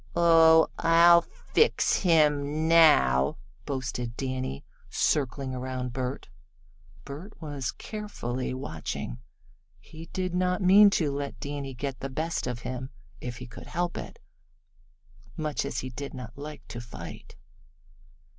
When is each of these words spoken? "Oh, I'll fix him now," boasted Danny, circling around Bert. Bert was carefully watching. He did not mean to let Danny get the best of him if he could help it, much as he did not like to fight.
"Oh, 0.15 0.67
I'll 0.79 1.21
fix 1.21 1.97
him 1.97 2.67
now," 2.67 3.37
boasted 3.67 4.17
Danny, 4.17 4.65
circling 4.89 5.53
around 5.53 5.93
Bert. 5.93 6.27
Bert 7.05 7.39
was 7.39 7.71
carefully 7.71 8.51
watching. 8.51 9.19
He 9.79 10.07
did 10.07 10.33
not 10.33 10.59
mean 10.59 10.89
to 10.97 11.11
let 11.11 11.39
Danny 11.39 11.75
get 11.75 11.99
the 11.99 12.09
best 12.09 12.47
of 12.47 12.61
him 12.61 12.89
if 13.19 13.37
he 13.37 13.45
could 13.45 13.67
help 13.67 13.95
it, 13.95 14.17
much 15.37 15.65
as 15.65 15.81
he 15.81 15.91
did 15.91 16.15
not 16.15 16.35
like 16.35 16.67
to 16.69 16.81
fight. 16.81 17.35